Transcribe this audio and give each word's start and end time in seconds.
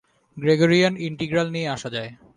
Gregorian 0.37 0.93
integral 1.07 1.47
নিয়ে 1.51 1.71
আসা 1.75 1.89
যায়। 1.95 2.11